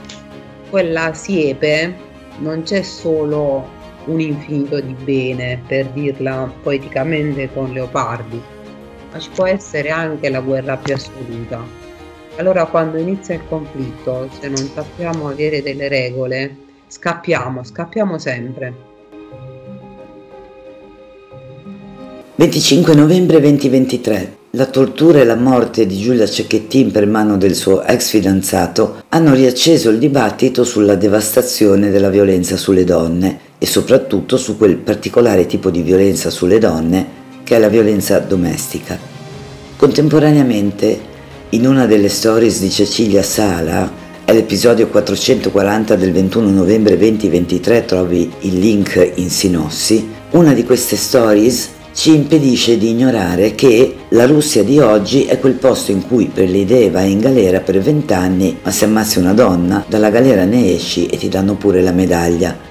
quella 0.70 1.12
siepe 1.12 1.94
non 2.38 2.62
c'è 2.62 2.80
solo 2.80 3.78
un 4.06 4.18
infinito 4.18 4.80
di 4.80 4.94
bene, 4.94 5.60
per 5.66 5.88
dirla 5.88 6.50
poeticamente 6.62 7.52
con 7.52 7.70
Leopardi 7.70 8.58
ma 9.12 9.18
ci 9.18 9.30
può 9.34 9.46
essere 9.46 9.90
anche 9.90 10.28
la 10.28 10.40
guerra 10.40 10.76
più 10.76 10.94
assoluta. 10.94 11.62
Allora 12.36 12.66
quando 12.66 12.96
inizia 12.96 13.34
il 13.34 13.42
conflitto, 13.48 14.30
se 14.40 14.48
non 14.48 14.70
sappiamo 14.72 15.28
avere 15.28 15.62
delle 15.62 15.88
regole, 15.88 16.56
scappiamo, 16.86 17.64
scappiamo 17.64 18.18
sempre. 18.18 18.88
25 22.36 22.94
novembre 22.94 23.38
2023 23.38 24.36
La 24.52 24.64
tortura 24.64 25.20
e 25.20 25.24
la 25.24 25.36
morte 25.36 25.84
di 25.84 25.98
Giulia 25.98 26.26
Cecchettin 26.26 26.90
per 26.90 27.06
mano 27.06 27.36
del 27.36 27.54
suo 27.54 27.82
ex 27.82 28.08
fidanzato 28.08 29.02
hanno 29.10 29.34
riacceso 29.34 29.90
il 29.90 29.98
dibattito 29.98 30.64
sulla 30.64 30.94
devastazione 30.94 31.90
della 31.90 32.08
violenza 32.08 32.56
sulle 32.56 32.84
donne 32.84 33.38
e 33.58 33.66
soprattutto 33.66 34.38
su 34.38 34.56
quel 34.56 34.76
particolare 34.76 35.44
tipo 35.44 35.68
di 35.68 35.82
violenza 35.82 36.30
sulle 36.30 36.58
donne 36.58 37.19
che 37.50 37.56
è 37.56 37.58
la 37.58 37.68
violenza 37.68 38.20
domestica. 38.20 38.96
Contemporaneamente, 39.74 41.00
in 41.48 41.66
una 41.66 41.86
delle 41.86 42.08
stories 42.08 42.60
di 42.60 42.70
Cecilia 42.70 43.24
Sala, 43.24 43.90
è 44.24 44.32
l'episodio 44.32 44.86
440 44.86 45.96
del 45.96 46.12
21 46.12 46.48
novembre 46.48 46.96
2023, 46.96 47.86
trovi 47.86 48.30
il 48.42 48.56
link 48.56 49.14
in 49.16 49.30
sinossi, 49.30 50.08
una 50.30 50.52
di 50.52 50.62
queste 50.62 50.94
stories 50.94 51.70
ci 51.92 52.14
impedisce 52.14 52.78
di 52.78 52.90
ignorare 52.90 53.56
che 53.56 53.96
la 54.10 54.26
Russia 54.26 54.62
di 54.62 54.78
oggi 54.78 55.24
è 55.24 55.40
quel 55.40 55.54
posto 55.54 55.90
in 55.90 56.06
cui 56.06 56.30
per 56.32 56.48
le 56.48 56.58
idee 56.58 56.88
vai 56.88 57.10
in 57.10 57.18
galera 57.18 57.58
per 57.58 57.80
vent'anni, 57.80 58.58
ma 58.62 58.70
se 58.70 58.84
ammazzi 58.84 59.18
una 59.18 59.32
donna, 59.32 59.84
dalla 59.88 60.10
galera 60.10 60.44
ne 60.44 60.72
esci 60.72 61.06
e 61.06 61.16
ti 61.16 61.28
danno 61.28 61.56
pure 61.56 61.82
la 61.82 61.90
medaglia. 61.90 62.69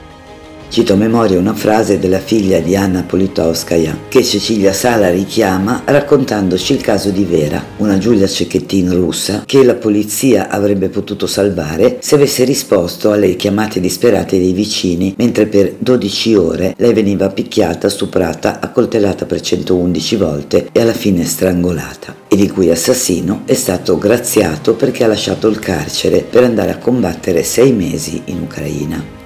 Cito 0.70 0.94
a 0.94 0.98
memoria 0.98 1.40
una 1.40 1.56
frase 1.56 1.98
della 1.98 2.20
figlia 2.20 2.60
di 2.60 2.76
Anna 2.76 3.02
Politkovskaya 3.02 4.02
che 4.08 4.24
Cecilia 4.24 4.72
Sala 4.72 5.10
richiama 5.10 5.82
raccontandoci 5.84 6.74
il 6.74 6.82
caso 6.82 7.10
di 7.10 7.26
Vera, 7.26 7.66
una 7.78 7.98
Giulia 7.98 8.28
Cecchettin 8.28 8.94
russa 8.94 9.42
che 9.48 9.64
la 9.64 9.74
polizia 9.74 10.48
avrebbe 10.48 10.90
potuto 10.90 11.26
salvare 11.26 11.98
se 12.02 12.14
avesse 12.14 12.44
risposto 12.44 13.12
alle 13.12 13.36
chiamate 13.36 13.80
disperate 13.80 14.38
dei 14.38 14.54
vicini 14.54 15.16
mentre 15.18 15.48
per 15.48 15.74
12 15.80 16.36
ore 16.36 16.76
lei 16.78 16.94
veniva 16.94 17.30
picchiata, 17.30 17.90
stuprata, 17.90 18.60
accoltellata 18.60 19.26
per 19.26 19.42
111 19.42 20.16
volte 20.18 20.70
e 20.72 20.82
alla 20.82 20.94
fine 20.94 21.26
strangolata 21.26 22.16
e 22.28 22.36
di 22.36 22.48
cui 22.48 22.70
assassino 22.70 23.42
è 23.46 23.56
stato 23.56 23.98
graziato 23.98 24.76
perché 24.76 25.04
ha 25.04 25.08
lasciato 25.08 25.48
il 25.48 25.58
carcere 25.58 26.22
per 26.22 26.44
andare 26.44 26.70
a 26.70 26.78
combattere 26.78 27.42
sei 27.42 27.74
mesi 27.74 28.22
in 28.26 28.42
Ucraina. 28.42 29.19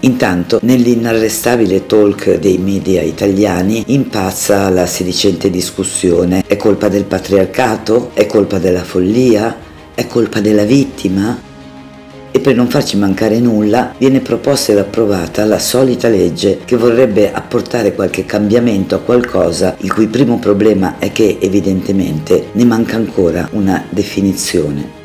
Intanto, 0.00 0.60
nell'inarrestabile 0.62 1.86
talk 1.86 2.38
dei 2.38 2.58
media 2.58 3.02
italiani 3.02 3.82
impazza 3.88 4.68
la 4.70 4.86
sedicente 4.86 5.50
discussione. 5.50 6.44
È 6.46 6.56
colpa 6.56 6.88
del 6.88 7.04
patriarcato? 7.04 8.10
È 8.14 8.24
colpa 8.26 8.58
della 8.58 8.84
follia? 8.84 9.56
È 9.94 10.06
colpa 10.06 10.40
della 10.40 10.62
vittima? 10.62 11.46
E 12.30 12.40
per 12.40 12.54
non 12.54 12.68
farci 12.68 12.96
mancare 12.96 13.40
nulla, 13.40 13.94
viene 13.98 14.20
proposta 14.20 14.70
ed 14.70 14.78
approvata 14.78 15.44
la 15.44 15.58
solita 15.58 16.08
legge 16.08 16.60
che 16.64 16.76
vorrebbe 16.76 17.32
apportare 17.32 17.94
qualche 17.94 18.24
cambiamento 18.24 18.94
a 18.94 19.00
qualcosa 19.00 19.74
il 19.80 19.92
cui 19.92 20.06
primo 20.06 20.38
problema 20.38 20.98
è 20.98 21.10
che 21.10 21.38
evidentemente 21.40 22.50
ne 22.52 22.64
manca 22.64 22.94
ancora 22.94 23.48
una 23.52 23.84
definizione. 23.88 24.97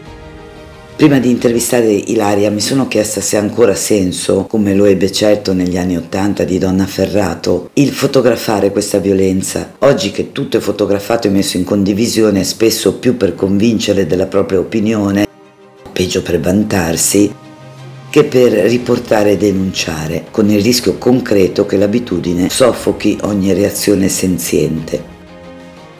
Prima 1.03 1.19
di 1.19 1.31
intervistare 1.31 1.91
Ilaria 1.91 2.49
mi 2.49 2.61
sono 2.61 2.87
chiesta 2.87 3.19
se 3.19 3.35
ha 3.35 3.41
ancora 3.41 3.75
senso, 3.75 4.45
come 4.45 4.73
lo 4.73 4.85
ebbe 4.85 5.11
certo 5.11 5.51
negli 5.51 5.75
anni 5.75 5.97
Ottanta 5.97 6.45
di 6.45 6.57
Donna 6.57 6.85
Ferrato, 6.85 7.71
il 7.73 7.89
fotografare 7.89 8.71
questa 8.71 8.99
violenza. 8.99 9.73
Oggi 9.79 10.11
che 10.11 10.31
tutto 10.31 10.55
è 10.55 10.61
fotografato 10.61 11.27
e 11.27 11.31
messo 11.31 11.57
in 11.57 11.65
condivisione, 11.65 12.45
spesso 12.45 12.99
più 12.99 13.17
per 13.17 13.35
convincere 13.35 14.07
della 14.07 14.27
propria 14.27 14.59
opinione, 14.59 15.27
peggio 15.91 16.21
per 16.21 16.39
vantarsi, 16.39 17.35
che 18.09 18.23
per 18.23 18.53
riportare 18.53 19.31
e 19.31 19.37
denunciare, 19.37 20.27
con 20.31 20.49
il 20.49 20.61
rischio 20.61 20.97
concreto 20.97 21.65
che 21.65 21.75
l'abitudine 21.75 22.47
soffochi 22.49 23.17
ogni 23.23 23.51
reazione 23.51 24.07
senziente. 24.07 25.03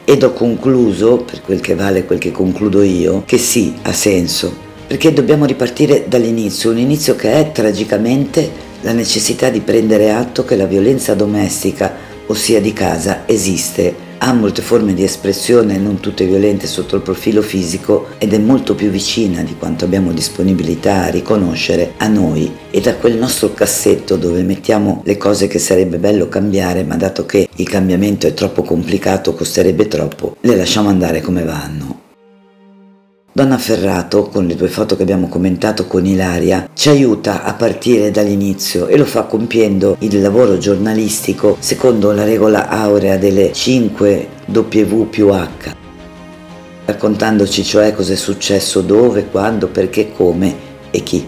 Ed 0.06 0.22
ho 0.22 0.32
concluso, 0.32 1.18
per 1.18 1.42
quel 1.42 1.60
che 1.60 1.74
vale 1.74 2.06
quel 2.06 2.18
che 2.18 2.32
concludo 2.32 2.80
io, 2.80 3.22
che 3.26 3.36
sì, 3.36 3.74
ha 3.82 3.92
senso, 3.92 4.63
perché 4.86 5.12
dobbiamo 5.12 5.44
ripartire 5.44 6.04
dall'inizio, 6.08 6.70
un 6.70 6.78
inizio 6.78 7.16
che 7.16 7.32
è 7.32 7.52
tragicamente 7.52 8.50
la 8.82 8.92
necessità 8.92 9.48
di 9.48 9.60
prendere 9.60 10.10
atto 10.10 10.44
che 10.44 10.56
la 10.56 10.66
violenza 10.66 11.14
domestica, 11.14 11.92
ossia 12.26 12.60
di 12.60 12.72
casa, 12.72 13.22
esiste, 13.26 14.12
ha 14.18 14.32
molte 14.32 14.62
forme 14.62 14.94
di 14.94 15.02
espressione, 15.02 15.76
non 15.76 16.00
tutte 16.00 16.24
violente 16.24 16.66
sotto 16.66 16.96
il 16.96 17.02
profilo 17.02 17.42
fisico, 17.42 18.08
ed 18.18 18.32
è 18.32 18.38
molto 18.38 18.74
più 18.74 18.88
vicina 18.88 19.42
di 19.42 19.56
quanto 19.58 19.84
abbiamo 19.84 20.12
disponibilità 20.12 21.04
a 21.04 21.10
riconoscere 21.10 21.92
a 21.98 22.06
noi 22.06 22.50
e 22.70 22.80
da 22.80 22.94
quel 22.94 23.16
nostro 23.16 23.52
cassetto 23.52 24.16
dove 24.16 24.42
mettiamo 24.42 25.02
le 25.04 25.16
cose 25.16 25.46
che 25.46 25.58
sarebbe 25.58 25.98
bello 25.98 26.28
cambiare, 26.28 26.84
ma 26.84 26.96
dato 26.96 27.26
che 27.26 27.48
il 27.54 27.68
cambiamento 27.68 28.26
è 28.26 28.34
troppo 28.34 28.62
complicato, 28.62 29.34
costerebbe 29.34 29.88
troppo, 29.88 30.36
le 30.40 30.56
lasciamo 30.56 30.88
andare 30.88 31.20
come 31.20 31.42
vanno. 31.42 31.93
Donna 33.36 33.58
Ferrato, 33.58 34.28
con 34.28 34.46
le 34.46 34.54
due 34.54 34.68
foto 34.68 34.94
che 34.94 35.02
abbiamo 35.02 35.26
commentato 35.26 35.88
con 35.88 36.06
Ilaria, 36.06 36.68
ci 36.72 36.88
aiuta 36.88 37.42
a 37.42 37.54
partire 37.54 38.12
dall'inizio 38.12 38.86
e 38.86 38.96
lo 38.96 39.04
fa 39.04 39.24
compiendo 39.24 39.96
il 39.98 40.20
lavoro 40.20 40.56
giornalistico 40.56 41.56
secondo 41.58 42.12
la 42.12 42.22
regola 42.22 42.68
aurea 42.68 43.16
delle 43.16 43.52
5 43.52 44.28
W 44.52 45.02
più 45.10 45.30
H, 45.32 45.74
raccontandoci 46.84 47.64
cioè 47.64 47.92
cosa 47.92 48.12
è 48.12 48.16
successo 48.16 48.82
dove, 48.82 49.26
quando, 49.26 49.66
perché, 49.66 50.12
come 50.12 50.54
e 50.92 51.02
chi. 51.02 51.26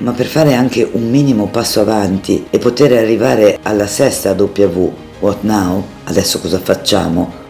Ma 0.00 0.12
per 0.12 0.26
fare 0.26 0.52
anche 0.52 0.86
un 0.92 1.08
minimo 1.08 1.46
passo 1.46 1.80
avanti 1.80 2.44
e 2.50 2.58
poter 2.58 2.92
arrivare 2.92 3.58
alla 3.62 3.86
sesta 3.86 4.34
W, 4.34 4.92
What 5.20 5.38
Now? 5.44 5.82
Adesso 6.04 6.40
cosa 6.40 6.58
facciamo? 6.58 7.47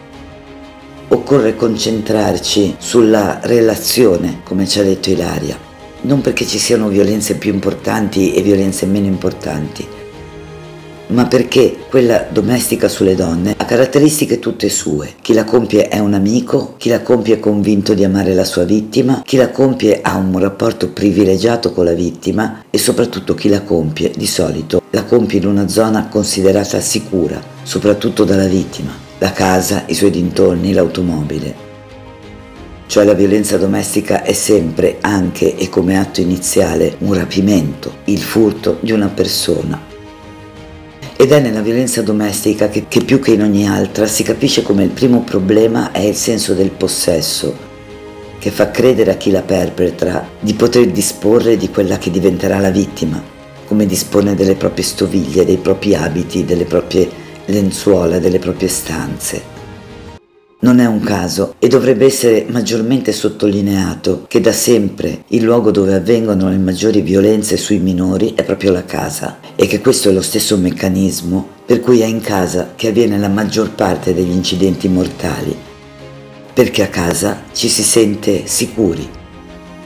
Occorre 1.08 1.56
concentrarci 1.56 2.76
sulla 2.78 3.40
relazione, 3.42 4.40
come 4.44 4.66
ci 4.66 4.78
ha 4.78 4.82
detto 4.82 5.10
Ilaria, 5.10 5.56
non 6.02 6.20
perché 6.20 6.46
ci 6.46 6.58
siano 6.58 6.88
violenze 6.88 7.36
più 7.36 7.52
importanti 7.52 8.34
e 8.34 8.42
violenze 8.42 8.86
meno 8.86 9.06
importanti, 9.06 9.86
ma 11.08 11.26
perché 11.26 11.76
quella 11.88 12.26
domestica 12.30 12.88
sulle 12.88 13.14
donne 13.14 13.54
ha 13.56 13.64
caratteristiche 13.64 14.38
tutte 14.38 14.68
sue. 14.68 15.14
Chi 15.22 15.32
la 15.32 15.44
compie 15.44 15.88
è 15.88 15.98
un 15.98 16.12
amico, 16.12 16.74
chi 16.76 16.90
la 16.90 17.00
compie 17.00 17.36
è 17.36 17.40
convinto 17.40 17.94
di 17.94 18.04
amare 18.04 18.34
la 18.34 18.44
sua 18.44 18.64
vittima, 18.64 19.22
chi 19.24 19.38
la 19.38 19.50
compie 19.50 20.00
ha 20.02 20.16
un 20.16 20.38
rapporto 20.38 20.90
privilegiato 20.90 21.72
con 21.72 21.86
la 21.86 21.94
vittima 21.94 22.64
e 22.68 22.76
soprattutto 22.76 23.34
chi 23.34 23.48
la 23.48 23.62
compie 23.62 24.12
di 24.14 24.26
solito 24.26 24.82
la 24.90 25.04
compie 25.04 25.38
in 25.38 25.46
una 25.46 25.68
zona 25.68 26.08
considerata 26.08 26.80
sicura, 26.80 27.40
soprattutto 27.62 28.24
dalla 28.24 28.46
vittima 28.46 29.07
la 29.18 29.33
casa, 29.33 29.85
i 29.87 29.94
suoi 29.94 30.11
dintorni, 30.11 30.72
l'automobile. 30.72 31.66
Cioè 32.87 33.04
la 33.04 33.14
violenza 33.14 33.59
domestica 33.59 34.22
è 34.22 34.33
sempre, 34.33 34.98
anche 35.00 35.57
e 35.57 35.68
come 35.68 35.98
atto 35.98 36.20
iniziale, 36.20 36.96
un 37.00 37.14
rapimento, 37.14 37.96
il 38.04 38.20
furto 38.20 38.78
di 38.81 38.92
una 38.92 39.09
persona. 39.09 39.78
Ed 41.16 41.33
è 41.33 41.40
nella 41.40 41.61
violenza 41.61 42.00
domestica 42.00 42.68
che, 42.68 42.87
che 42.88 43.02
più 43.02 43.18
che 43.18 43.33
in 43.33 43.42
ogni 43.42 43.68
altra 43.68 44.07
si 44.07 44.22
capisce 44.22 44.62
come 44.62 44.85
il 44.85 44.90
primo 44.90 45.22
problema 45.22 45.90
è 45.90 45.98
il 45.98 46.14
senso 46.14 46.54
del 46.54 46.70
possesso, 46.70 47.66
che 48.38 48.50
fa 48.50 48.70
credere 48.70 49.11
a 49.11 49.16
chi 49.16 49.33
la 49.33 49.42
perpetra 49.42 50.26
di 50.38 50.54
poter 50.54 50.87
disporre 50.87 51.57
di 51.57 51.70
quella 51.70 51.98
che 51.98 52.12
diventerà 52.12 52.59
la 52.59 52.70
vittima, 52.70 53.20
come 53.66 53.85
dispone 53.85 54.35
delle 54.37 54.54
proprie 54.54 54.85
stoviglie, 54.85 55.44
dei 55.44 55.57
propri 55.57 55.94
abiti, 55.94 56.44
delle 56.44 56.64
proprie 56.64 57.26
lenzuola 57.48 58.18
delle 58.18 58.38
proprie 58.38 58.68
stanze. 58.68 59.56
Non 60.61 60.80
è 60.80 60.87
un 60.87 61.00
caso 61.00 61.54
e 61.58 61.68
dovrebbe 61.68 62.04
essere 62.04 62.44
maggiormente 62.48 63.12
sottolineato 63.12 64.24
che 64.26 64.40
da 64.40 64.52
sempre 64.52 65.22
il 65.28 65.44
luogo 65.44 65.70
dove 65.70 65.94
avvengono 65.94 66.48
le 66.48 66.58
maggiori 66.58 67.00
violenze 67.00 67.56
sui 67.56 67.78
minori 67.78 68.34
è 68.34 68.42
proprio 68.42 68.72
la 68.72 68.84
casa 68.84 69.38
e 69.54 69.66
che 69.66 69.80
questo 69.80 70.08
è 70.08 70.12
lo 70.12 70.20
stesso 70.20 70.56
meccanismo 70.56 71.46
per 71.64 71.80
cui 71.80 72.00
è 72.00 72.06
in 72.06 72.20
casa 72.20 72.72
che 72.74 72.88
avviene 72.88 73.18
la 73.18 73.28
maggior 73.28 73.70
parte 73.70 74.12
degli 74.12 74.32
incidenti 74.32 74.88
mortali. 74.88 75.56
Perché 76.52 76.82
a 76.82 76.88
casa 76.88 77.42
ci 77.52 77.68
si 77.68 77.84
sente 77.84 78.46
sicuri, 78.46 79.08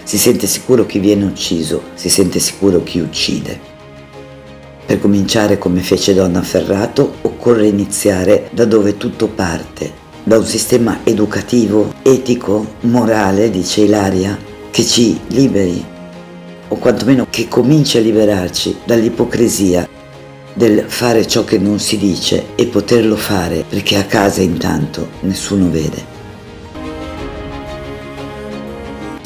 si 0.04 0.16
sente 0.16 0.46
sicuro 0.46 0.86
chi 0.86 0.98
viene 0.98 1.24
ucciso, 1.24 1.82
si 1.94 2.08
sente 2.08 2.40
sicuro 2.40 2.82
chi 2.82 2.98
uccide. 2.98 3.71
Per 4.84 5.00
cominciare 5.00 5.58
come 5.58 5.80
fece 5.80 6.12
Donna 6.12 6.42
Ferrato 6.42 7.14
occorre 7.22 7.66
iniziare 7.66 8.50
da 8.52 8.64
dove 8.64 8.96
tutto 8.96 9.28
parte, 9.28 9.90
da 10.24 10.38
un 10.38 10.44
sistema 10.44 11.00
educativo, 11.04 11.92
etico, 12.02 12.74
morale, 12.80 13.50
dice 13.50 13.82
Ilaria, 13.82 14.36
che 14.70 14.84
ci 14.84 15.18
liberi, 15.28 15.84
o 16.68 16.76
quantomeno 16.76 17.26
che 17.30 17.48
cominci 17.48 17.98
a 17.98 18.00
liberarci 18.00 18.78
dall'ipocrisia 18.84 19.88
del 20.54 20.84
fare 20.86 21.26
ciò 21.26 21.44
che 21.44 21.58
non 21.58 21.78
si 21.78 21.96
dice 21.96 22.54
e 22.54 22.66
poterlo 22.66 23.16
fare 23.16 23.64
perché 23.68 23.96
a 23.96 24.04
casa 24.04 24.42
intanto 24.42 25.08
nessuno 25.20 25.70
vede. 25.70 26.21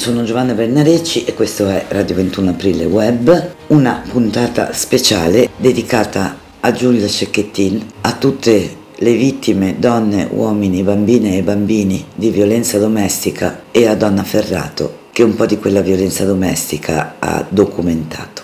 Sono 0.07 0.23
Giovanna 0.23 0.53
Bernarecci 0.53 1.25
e 1.25 1.33
questo 1.33 1.67
è 1.67 1.83
Radio 1.89 2.15
21 2.15 2.51
Aprile 2.51 2.85
Web, 2.85 3.55
una 3.67 4.01
puntata 4.09 4.71
speciale 4.71 5.49
dedicata 5.57 6.37
a 6.61 6.71
Giulia 6.71 7.09
Cecchettin, 7.09 7.85
a 7.99 8.13
tutte 8.13 8.75
le 8.95 9.13
vittime, 9.15 9.75
donne, 9.79 10.25
uomini, 10.31 10.81
bambine 10.81 11.35
e 11.35 11.43
bambini 11.43 12.05
di 12.15 12.29
violenza 12.29 12.79
domestica 12.79 13.63
e 13.69 13.85
a 13.85 13.95
Donna 13.95 14.23
Ferrato 14.23 14.99
che 15.11 15.23
un 15.23 15.35
po' 15.35 15.45
di 15.45 15.57
quella 15.57 15.81
violenza 15.81 16.23
domestica 16.23 17.15
ha 17.19 17.45
documentato. 17.49 18.43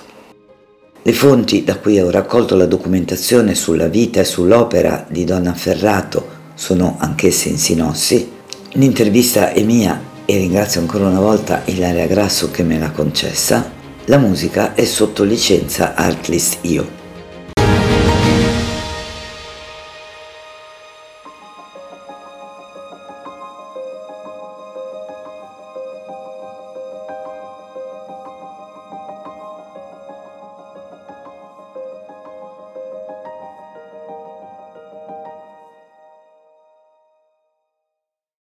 Le 1.02 1.14
fonti 1.14 1.64
da 1.64 1.78
cui 1.78 1.98
ho 1.98 2.12
raccolto 2.12 2.58
la 2.58 2.66
documentazione 2.66 3.56
sulla 3.56 3.88
vita 3.88 4.20
e 4.20 4.26
sull'opera 4.26 5.06
di 5.08 5.24
Donna 5.24 5.54
Ferrato 5.54 6.28
sono 6.56 6.98
anch'esse 7.00 7.48
in 7.48 7.58
sinossi. 7.58 8.30
L'intervista 8.74 9.54
è 9.54 9.64
mia 9.64 10.12
e 10.26 10.38
ringrazio 10.38 10.82
ancora 10.82 11.08
una 11.08 11.20
volta 11.20 11.62
Ilaria 11.66 12.08
Grasso 12.08 12.50
che 12.52 12.64
me 12.64 12.80
l'ha 12.80 12.92
concessa. 12.92 13.72
La 14.06 14.18
musica 14.18 14.74
è 14.74 14.86
sotto 14.86 15.24
licenza 15.24 15.96
Artlist 15.96 16.60
Io. 16.62 17.03